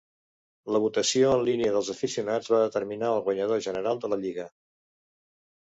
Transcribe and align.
La 0.75 0.79
votació 0.85 1.33
en 1.33 1.43
línia 1.49 1.75
dels 1.75 1.91
aficionats 1.95 2.51
va 2.55 2.63
determinar 2.65 3.13
el 3.19 3.25
guanyador 3.29 3.65
general 3.69 4.05
de 4.07 4.13
la 4.15 4.21
Lliga. 4.25 4.49